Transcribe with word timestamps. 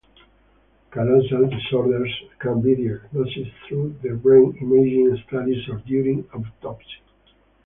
Callosal 0.91 1.47
disorders 1.51 2.11
can 2.39 2.59
be 2.59 2.73
diagnosed 2.73 3.37
through 3.69 3.89
brain 4.23 4.57
imaging 4.59 5.15
studies 5.27 5.69
or 5.69 5.77
during 5.85 6.23
autopsy. 6.33 7.01